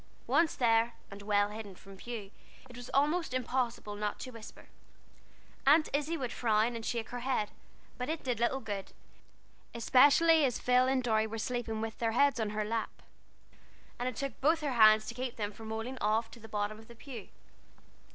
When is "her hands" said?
14.61-15.05